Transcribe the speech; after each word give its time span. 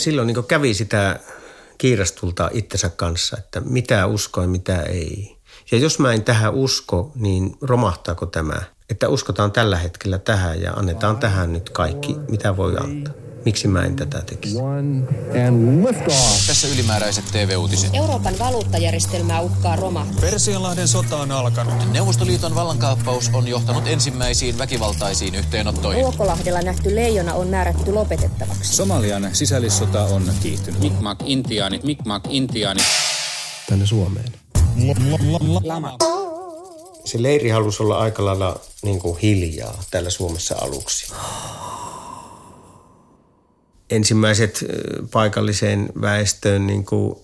silloin 0.00 0.26
niin 0.26 0.44
kävi 0.44 0.74
sitä 0.74 1.20
kiirastulta 1.78 2.50
itsensä 2.52 2.88
kanssa, 2.88 3.36
että 3.38 3.60
mitä 3.60 4.06
uskoi, 4.06 4.46
mitä 4.46 4.82
ei. 4.82 5.36
Ja 5.72 5.78
jos 5.78 5.98
mä 5.98 6.12
en 6.12 6.24
tähän 6.24 6.54
usko, 6.54 7.12
niin 7.14 7.56
romahtaako 7.60 8.26
tämä? 8.26 8.62
Että 8.90 9.08
uskotaan 9.08 9.52
tällä 9.52 9.76
hetkellä 9.78 10.18
tähän 10.18 10.62
ja 10.62 10.72
annetaan 10.72 11.18
tähän 11.18 11.52
nyt 11.52 11.70
kaikki, 11.70 12.16
mitä 12.28 12.56
voi 12.56 12.76
antaa. 12.76 13.29
Miksi 13.44 13.68
mä 13.68 13.82
en 13.82 13.96
tätä 13.96 14.22
tekisi? 14.22 14.56
Tässä 16.46 16.68
ylimääräiset 16.68 17.24
TV-uutiset. 17.32 17.90
Euroopan 17.94 18.38
valuuttajärjestelmää 18.38 19.40
uhkaa 19.40 19.76
roma. 19.76 20.06
Persianlahden 20.20 20.88
sota 20.88 21.16
on 21.16 21.30
alkanut. 21.30 21.92
Neuvostoliiton 21.92 22.54
vallankaappaus 22.54 23.30
on 23.32 23.48
johtanut 23.48 23.86
ensimmäisiin 23.86 24.58
väkivaltaisiin 24.58 25.34
yhteenottoihin. 25.34 26.02
Ruokolahdella 26.02 26.62
nähty 26.62 26.96
leijona 26.96 27.34
on 27.34 27.48
määrätty 27.48 27.92
lopetettavaksi. 27.92 28.76
Somalian 28.76 29.28
sisällissota 29.32 30.04
on 30.04 30.32
kiihtynyt. 30.42 30.80
Mikmak 30.80 31.18
Intiaani, 31.24 31.80
Mikmak 31.84 32.22
Intiaani. 32.28 32.80
Tänne 33.68 33.86
Suomeen. 33.86 34.32
Lama. 35.64 35.96
Se 37.04 37.22
leiri 37.22 37.48
halusi 37.48 37.82
olla 37.82 37.98
aika 37.98 38.24
lailla 38.24 38.60
niin 38.82 38.98
kuin 38.98 39.18
hiljaa 39.18 39.82
täällä 39.90 40.10
Suomessa 40.10 40.56
aluksi 40.60 41.12
ensimmäiset 43.90 44.64
paikalliseen 45.12 45.88
väestöön 46.00 46.66
niin 46.66 46.84
kuin 46.84 47.16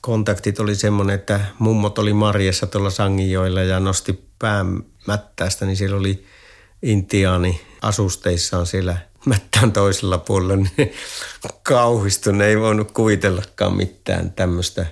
kontaktit 0.00 0.60
oli 0.60 0.74
semmoinen, 0.74 1.14
että 1.14 1.40
mummot 1.58 1.98
oli 1.98 2.12
marjassa 2.12 2.66
tuolla 2.66 2.90
Sangijoilla 2.90 3.62
ja 3.62 3.80
nosti 3.80 4.24
pään 4.38 4.82
mättästä, 5.06 5.66
niin 5.66 5.76
siellä 5.76 5.96
oli 5.96 6.24
intiaani 6.82 7.60
asusteissaan 7.82 8.66
siellä 8.66 8.96
mättään 9.26 9.72
toisella 9.72 10.18
puolella, 10.18 10.56
niin 10.56 10.92
kauhistui, 11.62 12.32
ne 12.32 12.46
ei 12.46 12.60
voinut 12.60 12.92
kuvitellakaan 12.92 13.76
mitään 13.76 14.30
tämmöistä. 14.30 14.86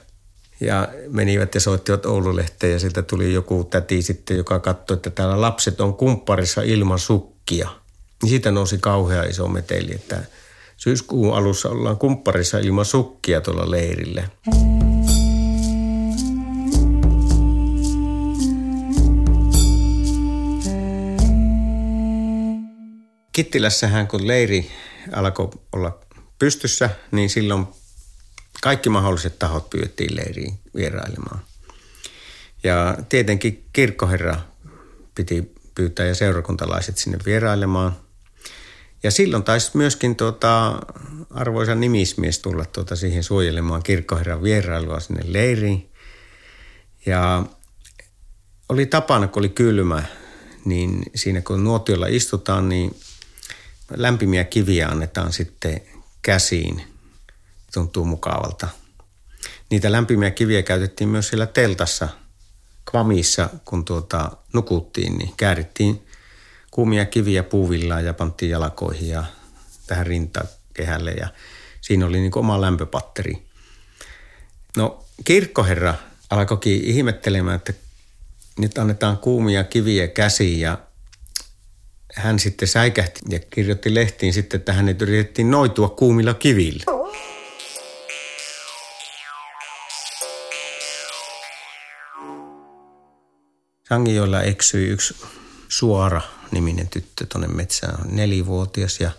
Ja 0.60 0.88
menivät 1.08 1.54
ja 1.54 1.60
soittivat 1.60 2.06
Oululehteen 2.06 2.72
ja 2.72 2.78
sieltä 2.78 3.02
tuli 3.02 3.32
joku 3.32 3.64
täti 3.64 4.02
sitten, 4.02 4.36
joka 4.36 4.58
katsoi, 4.58 4.94
että 4.94 5.10
täällä 5.10 5.40
lapset 5.40 5.80
on 5.80 5.94
kumpparissa 5.94 6.62
ilman 6.62 6.98
sukkia. 6.98 7.68
Niin 8.22 8.30
siitä 8.30 8.50
nousi 8.50 8.78
kauhea 8.78 9.22
iso 9.22 9.48
meteli, 9.48 9.94
että– 9.94 10.22
Syyskuun 10.76 11.36
alussa 11.36 11.68
ollaan 11.68 11.96
kumpparissa 11.96 12.58
ilman 12.58 12.84
sukkia 12.84 13.40
tuolla 13.40 13.70
leirillä. 13.70 14.28
Kittilässähän 23.32 24.08
kun 24.08 24.26
leiri 24.26 24.70
alkoi 25.12 25.48
olla 25.72 25.98
pystyssä, 26.38 26.90
niin 27.10 27.30
silloin 27.30 27.66
kaikki 28.62 28.88
mahdolliset 28.88 29.38
tahot 29.38 29.70
pyydettiin 29.70 30.16
leiriin 30.16 30.58
vierailemaan. 30.76 31.40
Ja 32.64 32.96
tietenkin 33.08 33.64
kirkkoherra 33.72 34.36
piti 35.14 35.54
pyytää 35.74 36.06
ja 36.06 36.14
seurakuntalaiset 36.14 36.98
sinne 36.98 37.18
vierailemaan. 37.26 37.96
Ja 39.04 39.10
silloin 39.10 39.42
taisi 39.42 39.70
myöskin 39.74 40.16
tuota, 40.16 40.78
arvoisa 41.30 41.74
nimismies 41.74 42.38
tulla 42.38 42.64
tuota 42.64 42.96
siihen 42.96 43.22
suojelemaan 43.22 43.82
kirkkoherran 43.82 44.42
vierailua 44.42 45.00
sinne 45.00 45.22
leiriin. 45.24 45.90
Ja 47.06 47.44
oli 48.68 48.86
tapana, 48.86 49.28
kun 49.28 49.40
oli 49.40 49.48
kylmä, 49.48 50.02
niin 50.64 51.02
siinä 51.14 51.40
kun 51.40 51.64
nuotiolla 51.64 52.06
istutaan, 52.06 52.68
niin 52.68 52.96
lämpimiä 53.96 54.44
kiviä 54.44 54.88
annetaan 54.88 55.32
sitten 55.32 55.80
käsiin. 56.22 56.82
Tuntuu 57.74 58.04
mukavalta. 58.04 58.68
Niitä 59.70 59.92
lämpimiä 59.92 60.30
kiviä 60.30 60.62
käytettiin 60.62 61.08
myös 61.08 61.28
siellä 61.28 61.46
teltassa, 61.46 62.08
kvamissa, 62.90 63.48
kun 63.64 63.84
tuota, 63.84 64.30
nukuttiin, 64.52 65.18
niin 65.18 65.34
käärittiin 65.36 66.06
kuumia 66.74 67.06
kiviä 67.06 67.42
puuvillaan 67.42 68.04
ja 68.04 68.14
panttiin 68.14 68.50
jalkoihin 68.50 69.08
ja 69.08 69.24
tähän 69.86 70.06
rintakehälle 70.06 71.10
ja 71.10 71.28
siinä 71.80 72.06
oli 72.06 72.20
niin 72.20 72.38
oma 72.38 72.60
lämpöpatteri. 72.60 73.42
No 74.76 75.04
kirkkoherra 75.24 75.94
alkoikin 76.30 76.84
ihmettelemään, 76.84 77.56
että 77.56 77.72
nyt 78.58 78.78
annetaan 78.78 79.18
kuumia 79.18 79.64
kiviä 79.64 80.08
käsiin 80.08 80.60
ja 80.60 80.78
hän 82.14 82.38
sitten 82.38 82.68
säikähti 82.68 83.20
ja 83.28 83.38
kirjoitti 83.38 83.94
lehtiin 83.94 84.32
sitten, 84.32 84.58
että 84.58 84.72
hänet 84.72 85.02
yritettiin 85.02 85.50
noitua 85.50 85.88
kuumilla 85.88 86.34
kivillä. 86.34 86.84
Sangijoilla 93.88 94.42
eksyi 94.42 94.88
yksi 94.88 95.14
suora 95.68 96.20
niminen 96.54 96.88
tyttö 96.88 97.26
tuonne 97.26 97.48
metsään, 97.48 98.00
on 98.00 98.16
nelivuotias 98.16 99.00
ja 99.00 99.10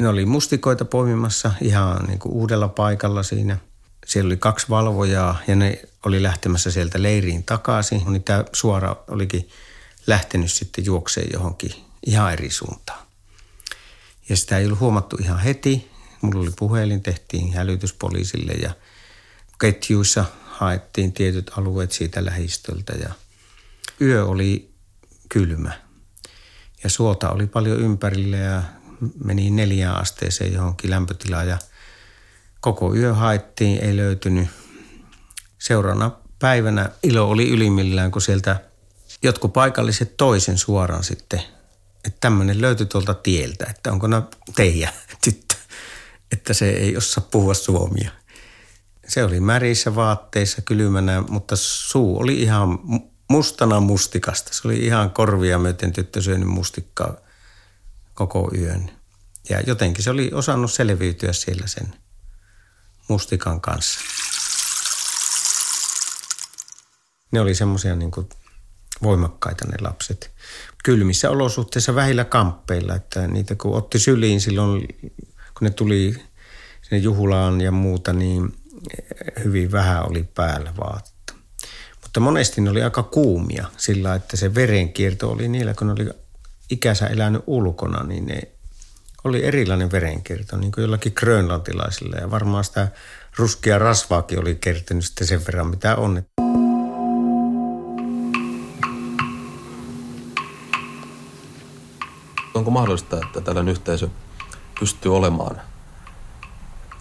ne 0.00 0.08
oli 0.08 0.26
mustikoita 0.26 0.84
poimimassa 0.84 1.52
ihan 1.60 2.04
niin 2.06 2.18
kuin 2.18 2.32
uudella 2.32 2.68
paikalla 2.68 3.22
siinä. 3.22 3.58
Siellä 4.06 4.28
oli 4.28 4.36
kaksi 4.36 4.66
valvojaa 4.68 5.38
ja 5.46 5.56
ne 5.56 5.82
oli 6.06 6.22
lähtemässä 6.22 6.70
sieltä 6.70 7.02
leiriin 7.02 7.44
takaisin. 7.44 8.02
Niin 8.06 8.24
tämä 8.24 8.44
suora 8.52 8.96
olikin 9.08 9.48
lähtenyt 10.06 10.52
sitten 10.52 10.84
juokseen 10.84 11.28
johonkin 11.32 11.74
ihan 12.06 12.32
eri 12.32 12.50
suuntaan. 12.50 13.06
Ja 14.28 14.36
sitä 14.36 14.58
ei 14.58 14.66
ollut 14.66 14.80
huomattu 14.80 15.16
ihan 15.20 15.38
heti. 15.38 15.90
Mulla 16.20 16.40
oli 16.40 16.50
puhelin, 16.58 17.02
tehtiin 17.02 17.52
hälytyspoliisille 17.52 18.52
ja 18.52 18.70
ketjuissa 19.60 20.24
haettiin 20.44 21.12
tietyt 21.12 21.50
alueet 21.56 21.92
siitä 21.92 22.24
lähistöltä 22.24 22.92
ja 22.92 23.10
yö 24.00 24.26
oli 24.26 24.70
kylmä. 25.28 25.89
Ja 26.84 26.90
suota 26.90 27.30
oli 27.30 27.46
paljon 27.46 27.80
ympärillä 27.80 28.36
ja 28.36 28.62
meni 29.24 29.50
neljään 29.50 29.96
asteeseen 29.96 30.52
johonkin 30.52 30.90
lämpötilaan 30.90 31.48
ja 31.48 31.58
koko 32.60 32.94
yö 32.94 33.14
haettiin, 33.14 33.84
ei 33.84 33.96
löytynyt. 33.96 34.48
Seuraavana 35.58 36.10
päivänä 36.38 36.90
ilo 37.02 37.30
oli 37.30 37.50
ylimmillään, 37.50 38.10
kun 38.10 38.22
sieltä 38.22 38.60
jotkut 39.22 39.52
paikalliset 39.52 40.16
toisen 40.16 40.58
suoraan 40.58 41.04
sitten, 41.04 41.42
että 42.04 42.18
tämmöinen 42.20 42.60
löytyi 42.60 42.86
tuolta 42.86 43.14
tieltä, 43.14 43.66
että 43.70 43.92
onko 43.92 44.06
nämä 44.06 44.22
teijä 44.56 44.92
tyttö, 45.24 45.54
että 46.32 46.54
se 46.54 46.70
ei 46.70 46.96
osaa 46.96 47.28
puhua 47.30 47.54
suomia. 47.54 48.10
Se 49.08 49.24
oli 49.24 49.40
märissä 49.40 49.94
vaatteissa 49.94 50.62
kylmänä, 50.62 51.20
mutta 51.28 51.56
suu 51.56 52.18
oli 52.18 52.42
ihan 52.42 52.78
mustana 53.30 53.80
mustikasta. 53.80 54.54
Se 54.54 54.68
oli 54.68 54.78
ihan 54.78 55.10
korvia 55.10 55.58
myöten 55.58 55.92
tyttö 55.92 56.22
syönyt 56.22 56.48
mustikkaa 56.48 57.16
koko 58.14 58.50
yön. 58.58 58.90
Ja 59.48 59.60
jotenkin 59.60 60.04
se 60.04 60.10
oli 60.10 60.30
osannut 60.32 60.72
selviytyä 60.72 61.32
siellä 61.32 61.66
sen 61.66 61.94
mustikan 63.08 63.60
kanssa. 63.60 64.00
Ne 67.32 67.40
oli 67.40 67.54
semmoisia 67.54 67.96
niin 67.96 68.10
voimakkaita 69.02 69.64
ne 69.64 69.76
lapset. 69.80 70.30
Kylmissä 70.84 71.30
olosuhteissa 71.30 71.94
vähillä 71.94 72.24
kamppeilla, 72.24 72.94
että 72.94 73.26
niitä 73.26 73.54
kun 73.54 73.76
otti 73.76 73.98
syliin 73.98 74.40
silloin, 74.40 74.88
kun 75.58 75.64
ne 75.64 75.70
tuli 75.70 76.22
sinne 76.82 76.98
juhulaan 76.98 77.60
ja 77.60 77.72
muuta, 77.72 78.12
niin 78.12 78.56
hyvin 79.44 79.72
vähän 79.72 80.08
oli 80.08 80.22
päällä 80.22 80.72
vaat 80.76 81.19
mutta 82.10 82.20
monesti 82.20 82.60
ne 82.60 82.70
oli 82.70 82.82
aika 82.82 83.02
kuumia 83.02 83.66
sillä, 83.76 84.14
että 84.14 84.36
se 84.36 84.54
verenkierto 84.54 85.30
oli 85.30 85.48
niillä, 85.48 85.74
kun 85.74 85.86
ne 85.86 85.92
oli 85.92 86.10
ikänsä 86.70 87.06
elänyt 87.06 87.42
ulkona, 87.46 88.02
niin 88.02 88.26
ne 88.26 88.42
oli 89.24 89.44
erilainen 89.44 89.92
verenkierto, 89.92 90.56
niin 90.56 90.72
kuin 90.72 90.82
jollakin 90.82 91.12
grönlantilaisilla. 91.16 92.16
Ja 92.16 92.30
varmaan 92.30 92.64
sitä 92.64 92.88
ruskia 93.36 93.78
rasvaakin 93.78 94.40
oli 94.40 94.54
kertynyt 94.54 95.04
sitten 95.04 95.26
sen 95.26 95.46
verran, 95.46 95.66
mitä 95.66 95.96
on. 95.96 96.22
Onko 102.54 102.70
mahdollista, 102.70 103.20
että 103.26 103.40
tällainen 103.40 103.72
yhteisö 103.72 104.08
pystyy 104.80 105.16
olemaan 105.16 105.60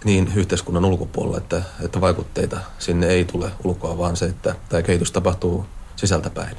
niin 0.03 0.31
yhteiskunnan 0.35 0.85
ulkopuolella, 0.85 1.37
että, 1.37 1.61
että 1.81 2.01
vaikutteita 2.01 2.57
sinne 2.79 3.07
ei 3.07 3.25
tule 3.25 3.51
ulkoa, 3.63 3.97
vaan 3.97 4.17
se, 4.17 4.25
että 4.25 4.55
tämä 4.69 4.81
kehitys 4.81 5.11
tapahtuu 5.11 5.65
sisältäpäin. 5.95 6.57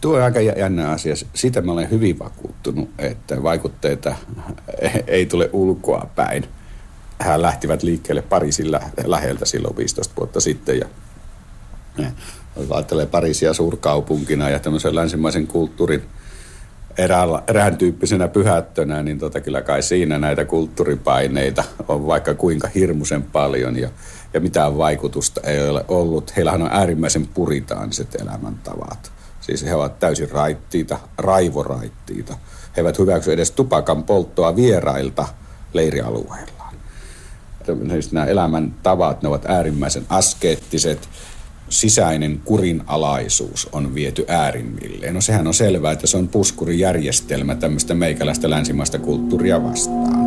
Tuo 0.00 0.16
on 0.16 0.22
aika 0.22 0.40
jännä 0.40 0.90
asia. 0.90 1.14
Sitä 1.34 1.62
mä 1.62 1.72
olen 1.72 1.90
hyvin 1.90 2.18
vakuuttunut, 2.18 2.90
että 2.98 3.42
vaikutteita 3.42 4.14
ei 5.06 5.26
tule 5.26 5.50
ulkoa 5.52 6.08
päin. 6.16 6.48
Hän 7.18 7.42
lähtivät 7.42 7.82
liikkeelle 7.82 8.22
Pariisin 8.22 8.72
läheltä 9.04 9.44
silloin 9.44 9.76
15 9.76 10.14
vuotta 10.16 10.40
sitten 10.40 10.78
ja 10.78 10.86
ajattelee 12.70 13.06
Pariisia 13.06 13.54
suurkaupunkina 13.54 14.50
ja 14.50 14.58
tämmöisen 14.58 14.94
länsimaisen 14.94 15.46
kulttuurin 15.46 16.02
erään, 16.98 17.28
erään 17.48 17.76
tyyppisenä 17.76 18.28
pyhättönä, 18.28 19.02
niin 19.02 19.18
tota, 19.18 19.40
kyllä 19.40 19.62
kai 19.62 19.82
siinä 19.82 20.18
näitä 20.18 20.44
kulttuuripaineita 20.44 21.64
on 21.88 22.06
vaikka 22.06 22.34
kuinka 22.34 22.68
hirmuisen 22.74 23.22
paljon 23.22 23.78
ja, 23.78 23.88
ja 24.34 24.40
mitään 24.40 24.78
vaikutusta 24.78 25.40
ei 25.44 25.68
ole 25.68 25.84
ollut. 25.88 26.36
Heillähän 26.36 26.62
on 26.62 26.72
äärimmäisen 26.72 27.26
puritaaniset 27.26 28.14
elämäntavat. 28.14 29.12
Siis 29.40 29.64
he 29.64 29.74
ovat 29.74 29.98
täysin 29.98 30.30
raittiita, 30.30 30.98
raivoraittiita. 31.18 32.32
He 32.76 32.80
eivät 32.80 32.98
hyväksy 32.98 33.32
edes 33.32 33.50
tupakan 33.50 34.02
polttoa 34.02 34.56
vierailta 34.56 35.28
leirialueillaan. 35.72 36.74
Siis 37.88 38.12
nämä 38.12 38.26
elämäntavat, 38.26 39.22
ne 39.22 39.28
ovat 39.28 39.44
äärimmäisen 39.46 40.06
askeettiset, 40.08 41.08
sisäinen 41.72 42.40
kurinalaisuus 42.44 43.68
on 43.72 43.94
viety 43.94 44.24
äärimmilleen. 44.28 45.14
No 45.14 45.20
sehän 45.20 45.46
on 45.46 45.54
selvää, 45.54 45.92
että 45.92 46.06
se 46.06 46.16
on 46.16 46.28
puskurijärjestelmä 46.28 47.54
tämmöistä 47.54 47.94
meikäläistä 47.94 48.50
länsimaista 48.50 48.98
kulttuuria 48.98 49.62
vastaan. 49.62 50.22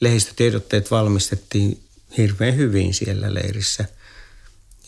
Lehdistötiedotteet 0.00 0.90
valmistettiin 0.90 1.78
hirveän 2.16 2.56
hyvin 2.56 2.94
siellä 2.94 3.34
leirissä 3.34 3.84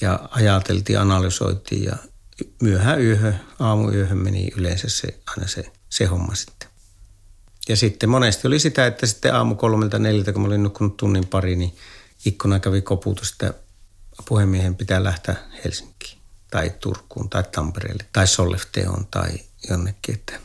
ja 0.00 0.28
ajateltiin, 0.30 1.00
analysoitiin 1.00 1.84
ja 1.84 1.96
myöhään 2.62 3.02
yöhön, 3.02 3.40
aamuyöhön 3.58 4.18
meni 4.18 4.48
yleensä 4.56 4.88
se, 4.88 5.08
aina 5.26 5.48
se, 5.48 5.72
se 5.90 6.04
homma 6.04 6.34
sitten. 6.34 6.68
Ja 7.68 7.76
sitten 7.76 8.08
monesti 8.08 8.46
oli 8.46 8.58
sitä, 8.58 8.86
että 8.86 9.06
sitten 9.06 9.34
aamu 9.34 9.54
kolmelta 9.54 9.98
neljältä, 9.98 10.32
kun 10.32 10.46
olin 10.46 10.62
nukkunut 10.62 10.96
tunnin 10.96 11.26
pari, 11.26 11.56
niin 11.56 11.74
ikkuna 12.26 12.60
kävi 12.60 12.82
koputus, 12.82 13.32
että 13.32 13.54
puhemiehen 14.28 14.76
pitää 14.76 15.04
lähteä 15.04 15.36
Helsinkiin 15.64 16.18
tai 16.50 16.70
Turkuun 16.80 17.30
tai 17.30 17.44
Tampereelle 17.52 18.04
tai 18.12 18.26
Sollefteon 18.26 19.06
tai 19.10 19.28
jonnekin. 19.70 20.14
Että 20.14 20.40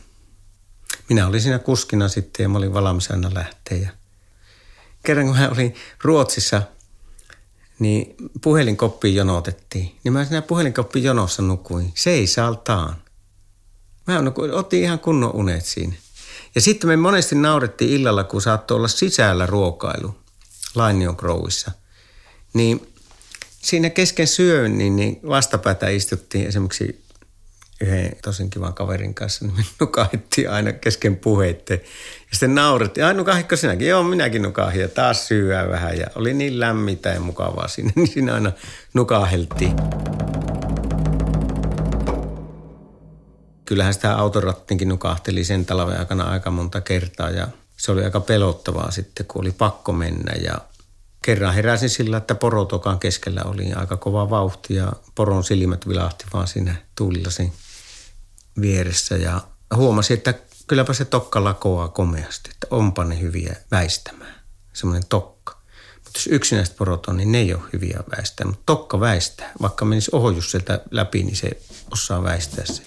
minä 1.08 1.26
olin 1.26 1.40
siinä 1.40 1.58
kuskina 1.58 2.08
sitten 2.08 2.44
ja 2.44 2.48
mä 2.48 2.58
olin 2.58 2.74
valmis 2.74 3.10
aina 3.10 3.34
lähteä. 3.34 3.78
Ja 3.78 3.90
kerran 5.02 5.26
kun 5.26 5.36
mä 5.36 5.48
olin 5.48 5.74
Ruotsissa, 6.02 6.62
niin 7.78 8.14
puhelinkoppiin 8.42 9.14
jonotettiin. 9.14 9.96
Niin 10.04 10.12
mä 10.12 10.24
siinä 10.24 10.42
puhelinkoppiin 10.42 11.04
jonossa 11.04 11.42
nukuin 11.42 11.92
seisaltaan. 11.94 12.96
Mä 14.06 14.22
nukuin, 14.22 14.50
otin 14.50 14.82
ihan 14.82 14.98
kunnon 14.98 15.34
unet 15.34 15.64
siinä. 15.64 15.94
Ja 16.54 16.60
sitten 16.60 16.88
me 16.88 16.96
monesti 16.96 17.34
naurettiin 17.34 17.90
illalla, 17.90 18.24
kun 18.24 18.42
saattoi 18.42 18.76
olla 18.76 18.88
sisällä 18.88 19.46
ruokailu. 19.46 20.21
Lainion 20.74 21.14
Growissa. 21.18 21.72
Niin 22.54 22.92
siinä 23.62 23.90
kesken 23.90 24.26
syönnin 24.26 24.96
niin 24.96 25.20
vastapäätä 25.28 25.88
istuttiin 25.88 26.46
esimerkiksi 26.46 27.04
yhden 27.80 28.16
tosin 28.22 28.50
kivan 28.50 28.74
kaverin 28.74 29.14
kanssa, 29.14 29.44
niin 29.44 29.56
me 29.56 29.64
nukahdettiin 29.80 30.50
aina 30.50 30.72
kesken 30.72 31.16
puheitten. 31.16 31.80
Ja 32.20 32.28
sitten 32.32 32.54
naurettiin, 32.54 33.04
ai 33.06 33.14
nukahitko 33.14 33.56
sinäkin? 33.56 33.88
Joo, 33.88 34.02
minäkin 34.02 34.42
nukahin 34.42 34.80
ja 34.80 34.88
taas 34.88 35.28
syyää 35.28 35.68
vähän. 35.68 35.98
Ja 35.98 36.06
oli 36.14 36.34
niin 36.34 36.60
lämmitä 36.60 37.08
ja 37.08 37.20
mukavaa 37.20 37.68
siinä, 37.68 37.92
niin 37.96 38.08
siinä 38.08 38.34
aina 38.34 38.52
nukaheltiin. 38.94 39.76
Kyllähän 43.64 43.94
sitä 43.94 44.16
autorattinkin 44.16 44.88
nukahteli 44.88 45.44
sen 45.44 45.66
talven 45.66 45.98
aikana 45.98 46.24
aika 46.24 46.50
monta 46.50 46.80
kertaa 46.80 47.30
ja– 47.30 47.48
se 47.82 47.92
oli 47.92 48.04
aika 48.04 48.20
pelottavaa 48.20 48.90
sitten, 48.90 49.26
kun 49.26 49.40
oli 49.40 49.52
pakko 49.52 49.92
mennä 49.92 50.32
ja 50.32 50.58
kerran 51.22 51.54
heräsin 51.54 51.90
sillä, 51.90 52.16
että 52.16 52.34
porotokan 52.34 52.98
keskellä 52.98 53.42
oli 53.44 53.72
aika 53.72 53.96
kova 53.96 54.30
vauhti 54.30 54.74
ja 54.74 54.92
poron 55.14 55.44
silmät 55.44 55.88
vilahti 55.88 56.24
vaan 56.32 56.48
siinä 56.48 56.74
tuulilasin 56.94 57.52
vieressä 58.60 59.16
ja 59.16 59.40
huomasin, 59.76 60.16
että 60.16 60.34
kylläpä 60.66 60.92
se 60.92 61.04
tokka 61.04 61.44
lakoaa 61.44 61.88
komeasti, 61.88 62.50
että 62.52 62.66
onpa 62.70 63.04
ne 63.04 63.20
hyviä 63.20 63.56
väistämään, 63.70 64.34
semmoinen 64.72 65.08
tokka. 65.08 65.56
Mutta 65.94 66.18
jos 66.18 66.26
yksinäiset 66.26 66.76
porot 66.76 67.06
on, 67.06 67.16
niin 67.16 67.32
ne 67.32 67.38
ei 67.38 67.54
ole 67.54 67.62
hyviä 67.72 68.00
väistää, 68.16 68.46
mutta 68.46 68.62
tokka 68.66 69.00
väistää. 69.00 69.52
Vaikka 69.62 69.84
menisi 69.84 70.10
ohjus 70.14 70.50
sieltä 70.50 70.80
läpi, 70.90 71.22
niin 71.22 71.36
se 71.36 71.50
osaa 71.90 72.22
väistää 72.22 72.64
se. 72.66 72.82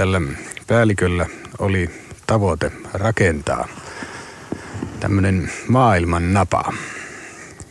Tällä 0.00 0.20
päälliköllä 0.66 1.26
oli 1.58 1.90
tavoite 2.26 2.72
rakentaa 2.92 3.68
tämmöinen 5.00 5.50
maailman 5.68 6.32
napa, 6.32 6.72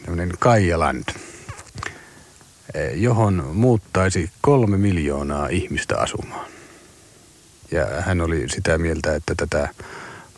tämmöinen 0.01 0.31
Kaijaland, 0.39 1.03
eh, 2.73 2.91
johon 2.95 3.49
muuttaisi 3.53 4.31
kolme 4.41 4.77
miljoonaa 4.77 5.47
ihmistä 5.47 5.97
asumaan. 5.97 6.45
Ja 7.71 7.85
hän 7.99 8.21
oli 8.21 8.49
sitä 8.49 8.77
mieltä, 8.77 9.15
että 9.15 9.33
tätä 9.37 9.69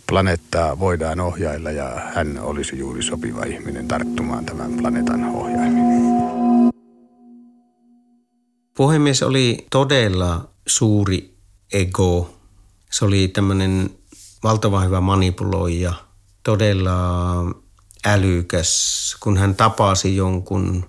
planeettaa 0.08 0.80
voidaan 0.80 1.20
ohjailla 1.20 1.72
ja 1.72 2.02
hän 2.16 2.40
olisi 2.40 2.80
juuri 2.80 3.04
sopiva 3.04 3.44
ihminen 3.44 3.88
tarttumaan 3.88 4.46
tämän 4.46 4.74
planeetan 4.74 5.26
ohjaimiin. 5.26 6.02
Puhemies 8.78 9.24
oli 9.24 9.66
todella 9.72 10.50
suuri 10.68 11.31
ego. 11.72 12.38
Se 12.92 13.06
oli 13.06 13.28
tämmöinen 13.28 13.90
valtavan 14.44 14.86
hyvä 14.86 15.02
manipuloija, 15.02 15.94
todella 16.44 16.92
älykäs, 18.06 19.16
kun 19.20 19.38
hän 19.38 19.56
tapasi 19.56 20.16
jonkun, 20.16 20.86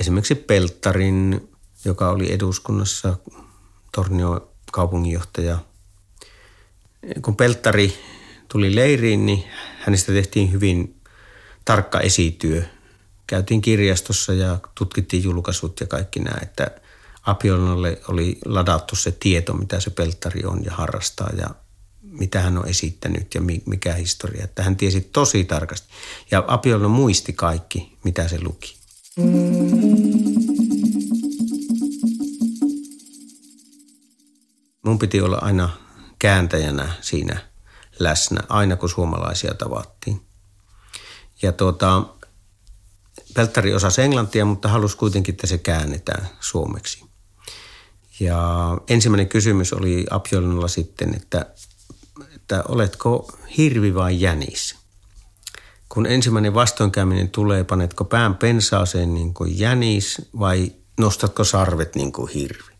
esimerkiksi 0.00 0.34
Peltarin, 0.34 1.48
joka 1.84 2.10
oli 2.10 2.32
eduskunnassa 2.32 3.16
Tornio 3.92 4.52
kaupunginjohtaja. 4.72 5.58
Kun 7.22 7.36
Peltari 7.36 7.94
tuli 8.48 8.74
leiriin, 8.74 9.26
niin 9.26 9.44
hänestä 9.80 10.12
tehtiin 10.12 10.52
hyvin 10.52 11.00
tarkka 11.64 12.00
esityö. 12.00 12.62
Käytiin 13.26 13.60
kirjastossa 13.60 14.32
ja 14.32 14.58
tutkittiin 14.74 15.22
julkaisut 15.22 15.80
ja 15.80 15.86
kaikki 15.86 16.20
nämä, 16.20 16.38
että– 16.42 16.70
Apionalle 17.22 18.00
oli 18.08 18.38
ladattu 18.44 18.96
se 18.96 19.12
tieto, 19.12 19.54
mitä 19.54 19.80
se 19.80 19.90
peltari 19.90 20.44
on 20.44 20.64
ja 20.64 20.72
harrastaa 20.72 21.30
ja 21.36 21.50
mitä 22.02 22.40
hän 22.40 22.58
on 22.58 22.68
esittänyt 22.68 23.34
ja 23.34 23.40
mikä 23.66 23.92
historia. 23.92 24.44
Että 24.44 24.62
hän 24.62 24.76
tiesi 24.76 25.00
tosi 25.00 25.44
tarkasti. 25.44 25.88
Ja 26.30 26.44
Apiolna 26.46 26.88
muisti 26.88 27.32
kaikki, 27.32 27.98
mitä 28.04 28.28
se 28.28 28.40
luki. 28.40 28.76
Mun 34.84 34.98
piti 34.98 35.20
olla 35.20 35.36
aina 35.36 35.70
kääntäjänä 36.18 36.92
siinä 37.00 37.40
läsnä, 37.98 38.40
aina 38.48 38.76
kun 38.76 38.88
suomalaisia 38.88 39.54
tavattiin. 39.54 40.20
Ja 41.42 41.52
tuota, 41.52 42.04
Pelttari 43.34 43.74
osasi 43.74 44.02
englantia, 44.02 44.44
mutta 44.44 44.68
halusi 44.68 44.96
kuitenkin, 44.96 45.32
että 45.32 45.46
se 45.46 45.58
käännetään 45.58 46.28
suomeksi. 46.40 47.11
Ja 48.22 48.78
ensimmäinen 48.88 49.28
kysymys 49.28 49.72
oli 49.72 50.06
Apjolinalla 50.10 50.68
sitten, 50.68 51.14
että, 51.14 51.46
että 52.36 52.64
oletko 52.68 53.38
hirvi 53.56 53.94
vai 53.94 54.20
jänis? 54.20 54.76
Kun 55.88 56.06
ensimmäinen 56.06 56.54
vastoinkäyminen 56.54 57.30
tulee, 57.30 57.64
panetko 57.64 58.04
pään 58.04 58.36
pensaaseen 58.36 59.14
niin 59.14 59.34
kuin 59.34 59.58
jänis 59.58 60.22
vai 60.38 60.72
nostatko 61.00 61.44
sarvet 61.44 61.94
niin 61.94 62.12
kuin 62.12 62.32
hirvi? 62.32 62.72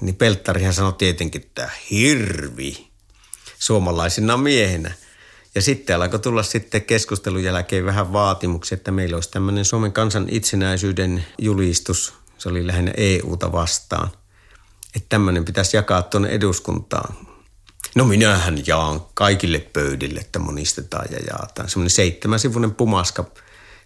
Niin 0.00 0.16
Pelttarihan 0.16 0.74
sanoi 0.74 0.92
tietenkin, 0.92 1.42
että 1.42 1.70
hirvi 1.90 2.88
suomalaisina 3.58 4.36
miehenä. 4.36 4.92
Ja 5.54 5.62
sitten 5.62 5.96
alkoi 5.96 6.18
tulla 6.18 6.42
sitten 6.42 6.82
keskustelun 6.82 7.44
jälkeen 7.44 7.84
vähän 7.84 8.12
vaatimuksia, 8.12 8.76
että 8.76 8.90
meillä 8.90 9.16
olisi 9.16 9.30
tämmöinen 9.30 9.64
Suomen 9.64 9.92
kansan 9.92 10.26
itsenäisyyden 10.30 11.24
julistus– 11.38 12.12
se 12.42 12.48
oli 12.48 12.66
lähinnä 12.66 12.92
EUta 12.96 13.52
vastaan. 13.52 14.10
Että 14.96 15.08
tämmöinen 15.08 15.44
pitäisi 15.44 15.76
jakaa 15.76 16.02
tuonne 16.02 16.28
eduskuntaan. 16.28 17.14
No 17.94 18.04
minähän 18.04 18.66
jaan 18.66 19.02
kaikille 19.14 19.58
pöydille, 19.58 20.20
että 20.20 20.38
monistetaan 20.38 21.06
ja 21.10 21.18
jaataan. 21.30 21.68
Semmoinen 21.68 21.90
seitsemänsivuinen 21.90 22.74
pumaska 22.74 23.24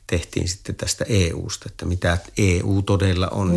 tehtiin 0.06 0.48
sitten 0.48 0.75
tästä 0.75 1.04
EUsta, 1.08 1.64
että 1.68 1.84
mitä 1.84 2.18
EU 2.38 2.82
todella 2.82 3.28
on. 3.28 3.52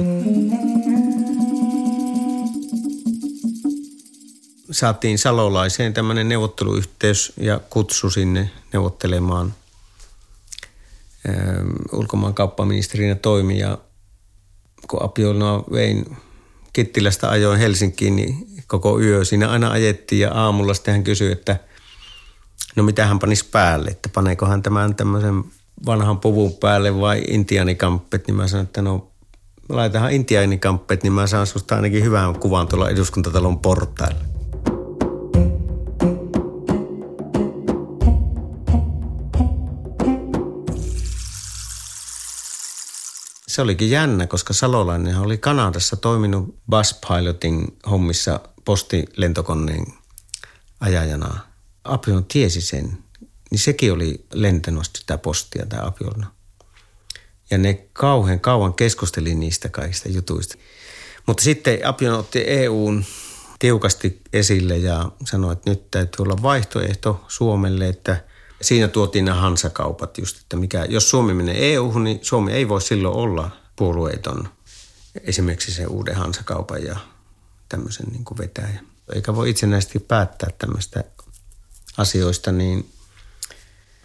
Saatiin 4.72 5.18
Salolaiseen 5.18 5.94
tämmöinen 5.94 6.29
neuvotteluyhteys 6.29 7.34
ja 7.38 7.60
kutsu 7.70 8.10
sinne 8.10 8.50
neuvottelemaan 8.74 9.53
ulkomaankauppaministerinä 11.91 13.15
toimia 13.15 13.77
kun 14.88 15.04
Apiolnoa 15.04 15.64
vein 15.72 16.18
Kittilästä 16.74 17.30
ajoin 17.30 17.60
Helsinkiin, 17.60 18.16
niin 18.16 18.48
koko 18.68 19.00
yö 19.00 19.26
siinä 19.26 19.50
aina 19.50 19.72
ajettiin 19.72 20.22
ja 20.22 20.34
aamulla 20.34 20.74
sitten 20.74 20.94
hän 20.94 21.04
kysyi, 21.04 21.32
että 21.32 21.60
no 22.76 22.84
mitä 22.84 23.06
hän 23.06 23.20
panisi 23.20 23.46
päälle, 23.52 23.90
että 23.90 24.10
paneekohan 24.10 24.64
tämän 24.64 24.96
tämmöisen 24.96 25.44
vanhan 25.86 26.20
puvun 26.20 26.54
päälle 26.54 27.00
vai 27.00 27.24
intiaanikampet, 27.28 28.28
niin 28.28 28.36
mä 28.36 28.48
sanoin, 28.48 28.66
että 28.66 28.82
no 28.82 29.12
laitahan 29.70 30.12
intiaanikampet, 30.12 31.04
niin 31.04 31.14
mä 31.14 31.28
saan 31.28 31.48
susta 31.48 31.76
ainakin 31.76 32.04
hyvän 32.04 32.40
kuvan 32.40 32.68
tuolla 32.68 32.90
eduskuntatalon 32.90 33.60
portailla. 33.60 34.38
Se 43.60 43.63
olikin 43.63 43.89
jännä, 43.89 44.28
koska 44.28 44.54
Salolainen 44.54 45.18
oli 45.18 45.38
Kanadassa 45.38 45.96
toiminut 45.96 46.56
bus 46.70 47.00
pilotin 47.08 47.78
hommissa 47.89 48.39
postilentokoneen 48.66 49.86
ajajana. 50.80 51.39
Apion 51.84 52.25
tiesi 52.25 52.62
sen, 52.62 52.98
niin 53.51 53.60
sekin 53.60 53.94
oli 53.94 54.25
lentänyt 54.34 54.89
sitä 54.98 55.18
postia 55.18 55.66
tämä 55.66 55.86
Apiolna. 55.86 56.32
Ja 57.51 57.58
ne 57.58 57.88
kauhean 57.94 58.39
kauan 58.39 58.74
keskusteli 58.74 59.36
niistä 59.36 59.70
kaikista 59.70 60.10
jutuista. 60.10 60.56
Mutta 61.25 61.44
sitten 61.44 61.88
Apion 61.88 62.20
otti 62.20 62.44
EUn 62.48 63.06
tiukasti 63.60 64.22
esille 64.34 64.78
ja 64.78 65.12
sanoi, 65.25 65.54
että 65.54 65.70
nyt 65.70 65.92
täytyy 65.92 66.24
olla 66.24 66.42
vaihtoehto 66.42 67.25
Suomelle, 67.28 67.88
että 67.88 68.24
siinä 68.62 68.88
tuotiin 68.88 69.25
nämä 69.25 69.42
hansakaupat 69.42 70.18
just, 70.18 70.42
että 70.42 70.58
mikä, 70.58 70.86
jos 70.86 71.10
Suomi 71.10 71.34
menee 71.34 71.74
EU-hun, 71.74 72.04
niin 72.04 72.20
Suomi 72.22 72.51
ei 72.51 72.70
voi 72.70 72.82
silloin 72.82 73.16
olla 73.16 73.51
puolueeton 73.75 74.50
esimerkiksi 75.22 75.72
se 75.72 75.86
uuden 75.86 76.16
hansakaupan 76.16 76.84
ja 76.84 76.98
tämmöisen 77.70 78.06
niin 78.12 78.25
kuin 78.25 78.38
vetäjä. 78.38 78.84
Eikä 79.13 79.36
voi 79.36 79.50
itsenäisesti 79.50 80.00
päättää 80.00 80.50
tämmöistä 80.58 81.04
asioista, 81.98 82.51
niin 82.51 82.92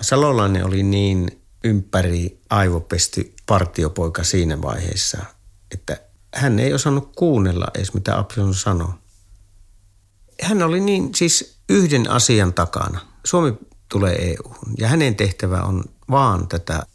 Salolainen 0.00 0.66
oli 0.66 0.82
niin 0.82 1.42
ympäri 1.64 2.40
aivopesty 2.50 3.34
partiopoika 3.46 4.24
siinä 4.24 4.62
vaiheessa, 4.62 5.18
että 5.70 6.00
hän 6.34 6.58
ei 6.58 6.74
osannut 6.74 7.12
kuunnella 7.16 7.66
edes 7.74 7.94
mitä 7.94 8.18
Absalon 8.18 8.54
sanoi. 8.54 8.92
Hän 10.42 10.62
oli 10.62 10.80
niin 10.80 11.14
siis 11.14 11.58
yhden 11.68 12.10
asian 12.10 12.54
takana. 12.54 13.00
Suomi 13.24 13.54
tulee 13.94 14.30
eu 14.30 14.54
ja 14.78 14.88
hänen 14.88 15.16
tehtävä 15.16 15.62
on 15.62 15.84
vaan 16.10 16.48
tätä, 16.48 16.86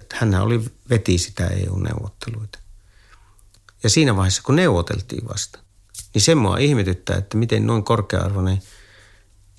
että 0.00 0.16
hän 0.18 0.34
oli 0.34 0.64
veti 0.90 1.18
sitä 1.18 1.46
EU-neuvotteluita. 1.46 2.58
Ja 3.82 3.90
siinä 3.90 4.16
vaiheessa, 4.16 4.42
kun 4.42 4.56
neuvoteltiin 4.56 5.28
vasta, 5.28 5.58
niin 6.14 6.22
se 6.22 6.34
mua 6.34 6.58
ihmetyttää, 6.58 7.16
että 7.16 7.36
miten 7.36 7.66
noin 7.66 7.84
korkea-arvoinen 7.84 8.62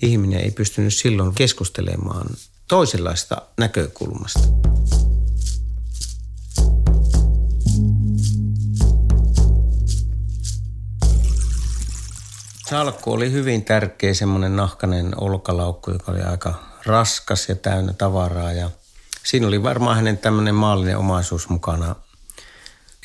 ihminen 0.02 0.40
ei 0.40 0.50
pystynyt 0.50 0.94
silloin 0.94 1.34
keskustelemaan 1.34 2.26
toisenlaista 2.68 3.42
näkökulmasta. 3.58 4.40
Salkku 12.70 13.12
oli 13.12 13.32
hyvin 13.32 13.64
tärkeä 13.64 14.14
semmoinen 14.14 14.56
nahkainen 14.56 15.20
olkalaukku, 15.20 15.90
joka 15.90 16.12
oli 16.12 16.22
aika 16.22 16.73
raskas 16.86 17.48
ja 17.48 17.54
täynnä 17.54 17.92
tavaraa. 17.92 18.52
Ja 18.52 18.70
siinä 19.24 19.46
oli 19.46 19.62
varmaan 19.62 19.96
hänen 19.96 20.18
tämmöinen 20.18 20.54
maallinen 20.54 20.98
omaisuus 20.98 21.48
mukana. 21.48 21.96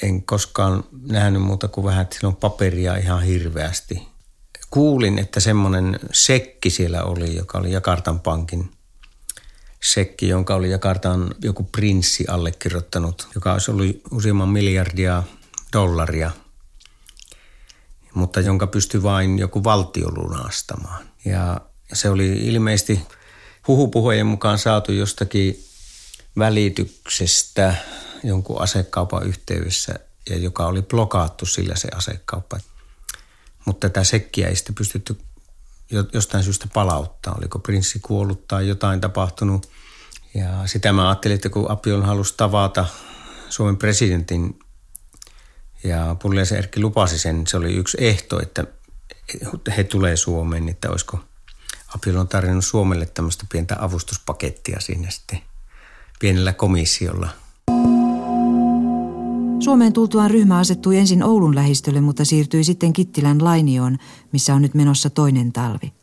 En 0.04 0.24
koskaan 0.24 0.84
nähnyt 1.08 1.42
muuta 1.42 1.68
kuin 1.68 1.86
vähän, 1.86 2.02
että 2.02 2.28
on 2.28 2.36
paperia 2.36 2.96
ihan 2.96 3.24
hirveästi. 3.24 4.08
Kuulin, 4.70 5.20
että 5.20 5.40
semmoinen 5.40 6.00
sekki 6.12 6.70
siellä 6.70 7.04
oli, 7.04 7.36
joka 7.36 7.58
oli 7.58 7.72
Jakartan 7.72 8.20
pankin 8.20 8.72
sekki, 9.84 10.28
jonka 10.28 10.56
oli 10.56 10.70
Jakartan 10.70 11.36
joku 11.42 11.64
prinssi 11.64 12.26
allekirjoittanut, 12.28 13.28
joka 13.36 13.54
olisi 13.54 13.72
ollut 13.72 14.02
useamman 14.12 14.50
miljardia 14.50 15.24
dollaria, 15.74 16.32
mutta 18.14 18.40
jonka 18.40 18.68
pystyi 18.68 19.04
vain 19.04 19.40
joku 19.40 19.64
valtio 19.64 20.08
lunastamaan. 20.16 21.06
Ja 21.26 21.62
se 21.94 22.10
oli 22.10 22.28
ilmeisesti 22.28 23.02
huhupuhojen 23.70 24.26
mukaan 24.26 24.58
saatu 24.58 24.92
jostakin 24.92 25.64
välityksestä 26.38 27.76
jonkun 28.24 28.62
asekaupan 28.62 29.28
yhteydessä, 29.28 29.96
ja 30.30 30.38
joka 30.38 30.66
oli 30.66 30.82
blokaattu 30.82 31.46
sillä 31.46 31.76
se 31.76 31.88
asekauppa. 31.96 32.60
Mutta 33.66 33.90
tätä 33.90 34.04
sekkiä 34.04 34.48
ei 34.48 34.56
sitten 34.56 34.76
pystytty 34.76 35.18
jostain 36.14 36.44
syystä 36.44 36.68
palauttaa. 36.74 37.36
Oliko 37.38 37.60
prinssi 37.60 38.00
kuollut 38.00 38.48
tai 38.48 38.68
jotain 38.68 39.02
tapahtunut. 39.02 39.70
Ja 40.34 40.68
sitä 40.68 40.94
mä 40.94 41.10
ajattelin, 41.10 41.36
että 41.36 41.50
kun 41.50 41.72
Apion 41.72 42.06
halusi 42.06 42.34
tavata 42.38 42.86
Suomen 43.50 43.78
presidentin 43.78 44.60
ja 45.84 46.16
Pulliaisen 46.22 46.58
Erkki 46.58 46.80
lupasi 46.80 47.20
sen, 47.20 47.48
se 47.48 47.58
oli 47.58 47.74
yksi 47.74 47.98
ehto, 48.00 48.42
että 48.42 48.66
he 49.78 49.84
tulee 49.84 50.16
Suomeen, 50.16 50.70
että 50.70 50.90
olisiko 50.90 51.20
Apiol 51.96 52.18
on 52.18 52.28
tarjonnut 52.28 52.66
Suomelle 52.66 53.06
tämmöistä 53.06 53.46
pientä 53.52 53.76
avustuspakettia 53.80 54.80
sinne 54.80 55.12
sitten 55.12 55.40
pienellä 56.20 56.54
komissiolla. 56.54 57.30
Suomeen 59.60 59.94
tultuaan 59.94 60.32
ryhmä 60.32 60.58
asettui 60.58 60.98
ensin 60.98 61.24
Oulun 61.24 61.56
lähistölle, 61.56 62.02
mutta 62.02 62.26
siirtyi 62.26 62.64
sitten 62.64 62.94
Kittilän 62.94 63.44
Lainioon, 63.44 63.98
missä 64.32 64.56
on 64.56 64.62
nyt 64.62 64.74
menossa 64.74 65.10
toinen 65.10 65.52
talvi. 65.52 65.94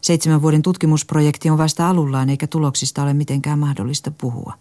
Seitsemän 0.00 0.42
vuoden 0.42 0.62
tutkimusprojekti 0.62 1.50
on 1.50 1.58
vasta 1.58 1.88
alullaan 1.88 2.30
eikä 2.30 2.46
tuloksista 2.46 3.02
ole 3.02 3.14
mitenkään 3.14 3.58
mahdollista 3.58 4.10
puhua. 4.10 4.54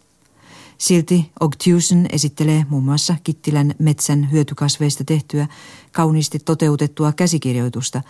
Silti 0.78 1.32
Ogtusen 1.40 2.06
esittelee 2.12 2.66
muun 2.70 2.84
muassa 2.84 3.16
Kittilän 3.24 3.76
metsän 3.80 4.32
hyötykasveista 4.32 5.04
tehtyä 5.04 5.48
kauniisti 5.92 6.40
toteutettua 6.40 7.12
käsikirjoitusta, 7.12 8.02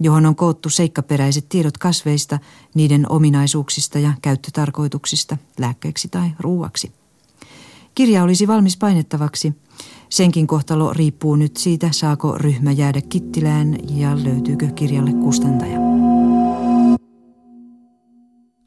johon 0.00 0.26
on 0.26 0.36
koottu 0.36 0.70
seikkaperäiset 0.70 1.48
tiedot 1.48 1.78
kasveista, 1.78 2.38
niiden 2.74 3.06
ominaisuuksista 3.08 3.98
ja 3.98 4.12
käyttötarkoituksista, 4.22 5.36
lääkkeeksi 5.58 6.08
tai 6.08 6.30
ruuaksi. 6.40 6.92
Kirja 7.94 8.22
olisi 8.22 8.46
valmis 8.46 8.76
painettavaksi. 8.76 9.54
Senkin 10.08 10.46
kohtalo 10.46 10.92
riippuu 10.92 11.36
nyt 11.36 11.56
siitä, 11.56 11.88
saako 11.92 12.38
ryhmä 12.38 12.72
jäädä 12.72 13.00
Kittilään 13.08 13.78
ja 13.88 14.24
löytyykö 14.24 14.66
kirjalle 14.74 15.12
kustantaja. 15.12 15.78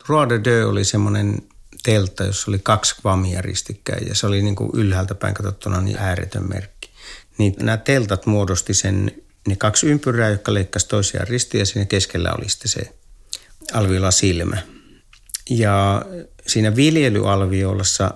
Roi 0.07 0.29
de 0.29 0.43
Deux 0.43 0.69
oli 0.69 0.83
semmoinen 0.83 1.41
teltta, 1.83 2.23
jossa 2.23 2.51
oli 2.51 2.59
kaksi 2.63 3.01
kvamia 3.01 3.41
ristikkäin 3.41 4.07
ja 4.07 4.15
se 4.15 4.27
oli 4.27 4.41
niin 4.41 4.55
kuin 4.55 4.69
ylhäältä 4.73 5.15
päin 5.15 5.33
katsottuna 5.33 5.81
niin 5.81 5.97
ääretön 5.97 6.49
merkki. 6.49 6.89
Niin 7.37 7.55
nämä 7.59 7.77
teltat 7.77 8.25
muodosti 8.25 8.73
sen, 8.73 9.11
ne 9.47 9.55
kaksi 9.55 9.87
ympyrää, 9.87 10.29
jotka 10.29 10.53
leikkasi 10.53 10.87
toisiaan 10.87 11.27
ristiin 11.27 11.59
ja 11.59 11.65
siinä 11.65 11.85
keskellä 11.85 12.33
oli 12.37 12.49
sitten 12.49 12.71
se 12.71 12.93
alviola 13.73 14.11
silmä. 14.11 14.57
Ja 15.49 16.05
siinä 16.47 16.75
viljelyalviolassa 16.75 18.11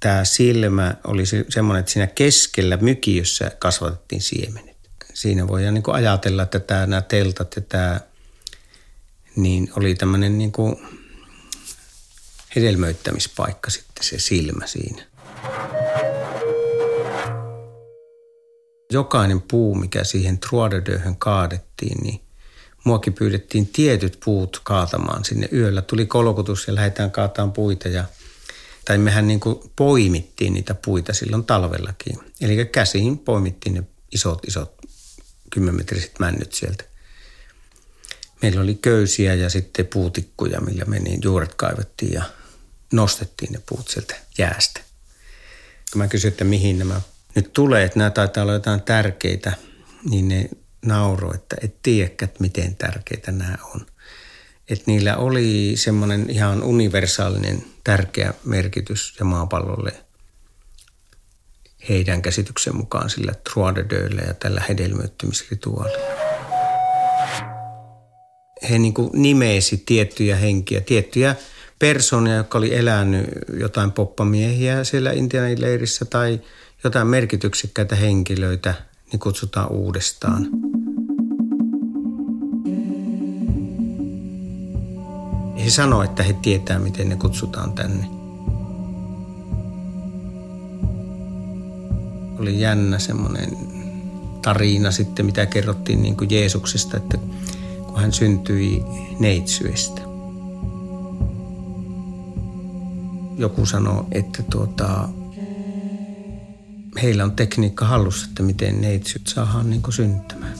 tämä 0.00 0.24
silmä 0.24 0.94
oli 1.04 1.22
semmoinen, 1.48 1.80
että 1.80 1.92
siinä 1.92 2.06
keskellä 2.06 2.76
mykiössä 2.76 3.50
kasvatettiin 3.58 4.22
siemenet. 4.22 4.76
Siinä 5.14 5.48
voidaan 5.48 5.74
niin 5.74 5.84
ajatella, 5.86 6.42
että 6.42 6.60
tämä, 6.60 6.86
nämä 6.86 7.02
teltat 7.02 7.56
ja 7.56 7.62
tämä 7.62 8.00
niin 9.36 9.70
oli 9.76 9.94
tämmöinen 9.94 10.38
niin 10.38 10.52
hedelmöittämispaikka 12.56 13.70
sitten 13.70 14.04
se 14.04 14.18
silmä 14.18 14.66
siinä. 14.66 15.02
Jokainen 18.92 19.42
puu, 19.42 19.74
mikä 19.74 20.04
siihen 20.04 20.38
Truadedöhön 20.38 21.16
kaadettiin, 21.16 21.98
niin 22.02 22.20
muakin 22.84 23.12
pyydettiin 23.12 23.66
tietyt 23.66 24.18
puut 24.24 24.60
kaatamaan 24.64 25.24
sinne 25.24 25.48
yöllä. 25.52 25.82
Tuli 25.82 26.06
kolkutus 26.06 26.66
ja 26.66 26.74
lähdetään 26.74 27.10
kaataan 27.10 27.52
puita 27.52 27.88
ja 27.88 28.04
tai 28.84 28.98
mehän 28.98 29.26
niin 29.26 29.40
kuin 29.40 29.70
poimittiin 29.76 30.52
niitä 30.52 30.74
puita 30.74 31.12
silloin 31.12 31.44
talvellakin. 31.44 32.18
Eli 32.40 32.66
käsiin 32.66 33.18
poimittiin 33.18 33.74
ne 33.74 33.82
isot, 34.12 34.44
isot 34.46 34.76
kymmenmetriset 35.50 36.18
männyt 36.18 36.52
sieltä. 36.52 36.84
Meillä 38.42 38.60
oli 38.60 38.74
köysiä 38.74 39.34
ja 39.34 39.50
sitten 39.50 39.86
puutikkuja, 39.86 40.60
millä 40.60 40.84
me 40.84 40.98
niin 40.98 41.20
juuret 41.24 41.54
kaivettiin 41.54 42.12
ja 42.12 42.22
nostettiin 42.92 43.52
ne 43.52 43.60
puut 43.66 43.88
sieltä 43.88 44.14
jäästä. 44.38 44.80
Kun 45.92 45.98
mä 46.02 46.08
kysyin, 46.08 46.32
että 46.32 46.44
mihin 46.44 46.78
nämä 46.78 47.00
nyt 47.34 47.52
tulee, 47.52 47.84
että 47.84 47.98
nämä 47.98 48.10
taitaa 48.10 48.42
olla 48.42 48.52
jotain 48.52 48.82
tärkeitä, 48.82 49.52
niin 50.10 50.28
ne 50.28 50.48
nauroi, 50.86 51.34
että 51.34 51.56
et 51.62 51.82
tiedäkään, 51.82 52.30
miten 52.38 52.76
tärkeitä 52.76 53.32
nämä 53.32 53.58
on. 53.74 53.86
Että 54.68 54.84
niillä 54.86 55.16
oli 55.16 55.72
semmoinen 55.74 56.30
ihan 56.30 56.62
universaalinen 56.62 57.64
tärkeä 57.84 58.34
merkitys 58.44 59.14
ja 59.18 59.24
maapallolle 59.24 59.92
heidän 61.88 62.22
käsityksen 62.22 62.76
mukaan 62.76 63.10
sillä 63.10 63.32
truadedöillä 63.52 64.22
ja 64.26 64.34
tällä 64.34 64.62
hedelmöittymisrituaalilla. 64.68 66.32
He 68.70 68.78
niin 68.78 68.94
nimesi 69.12 69.82
tiettyjä 69.86 70.36
henkiä, 70.36 70.80
tiettyjä 70.80 71.36
persoonia, 71.78 72.34
joka 72.34 72.58
oli 72.58 72.74
elänyt 72.74 73.26
jotain 73.60 73.92
poppamiehiä 73.92 74.84
siellä 74.84 75.12
Intianin 75.12 75.60
leirissä 75.60 76.04
tai 76.04 76.40
jotain 76.84 77.06
merkityksekkäitä 77.06 77.96
henkilöitä, 77.96 78.74
niin 79.12 79.20
kutsutaan 79.20 79.72
uudestaan. 79.72 80.48
He 85.64 85.70
sanoivat, 85.70 86.10
että 86.10 86.22
he 86.22 86.32
tietää, 86.32 86.78
miten 86.78 87.08
ne 87.08 87.16
kutsutaan 87.16 87.72
tänne. 87.72 88.06
Oli 92.38 92.60
jännä 92.60 92.98
semmoinen 92.98 93.56
tarina 94.42 94.90
sitten, 94.90 95.26
mitä 95.26 95.46
kerrottiin 95.46 96.02
niin 96.02 96.16
kuin 96.16 96.30
Jeesuksesta, 96.30 96.96
että 96.96 97.18
kun 97.86 98.00
hän 98.00 98.12
syntyi 98.12 98.82
neitsyestä. 99.18 100.02
Joku 103.36 103.66
sanoi, 103.66 104.04
että 104.12 104.42
tuota, 104.42 105.08
heillä 107.02 107.24
on 107.24 107.32
tekniikka 107.32 107.84
hallussa, 107.84 108.26
että 108.28 108.42
miten 108.42 108.80
neitsyt 108.80 109.26
saadaan 109.26 109.70
niin 109.70 109.82
kuin 109.82 109.94
syntymään. 109.94 110.54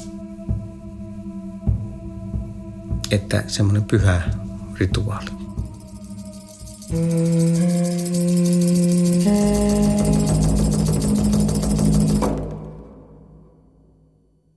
Että 3.10 3.44
semmoinen 3.46 3.84
pyhä 3.84 4.22
rituaali. 4.78 5.30
Mm. 6.90 8.51